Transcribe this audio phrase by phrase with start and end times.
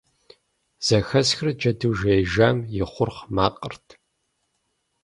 [0.85, 3.87] Зэхэсхыр джэду жеижам и хъурхъ макъырт.